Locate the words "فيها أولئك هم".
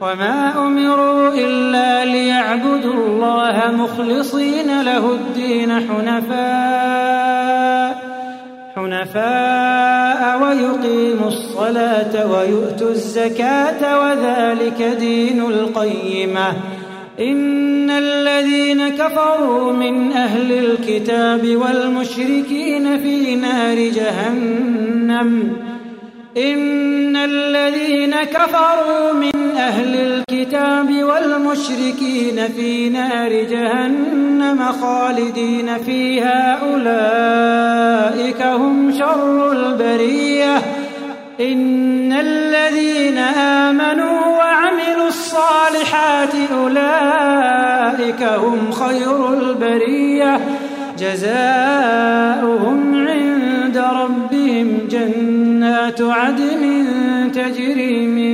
35.78-38.92